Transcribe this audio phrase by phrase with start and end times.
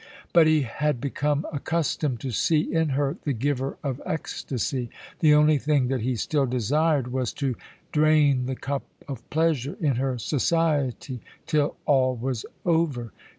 [0.33, 4.89] "But he had become accustomed to see in her the giver of ecstasy.
[5.19, 7.55] The only thing that he still desired was to
[7.91, 13.11] drain the cup of pleasure in her society till all was over.